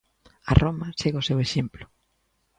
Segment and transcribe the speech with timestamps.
[0.51, 1.83] A Roma segue o seu exemplo.